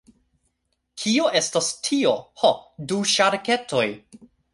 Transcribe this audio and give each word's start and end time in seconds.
Kio 1.01 1.27
estas 1.39 1.67
tio? 1.87 2.13
Ho, 2.45 2.51
du 2.93 2.99
ŝarketoj. 3.13 3.85